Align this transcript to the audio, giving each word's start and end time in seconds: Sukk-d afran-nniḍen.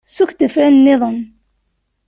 Sukk-d 0.15 0.39
afran-nniḍen. 0.47 1.19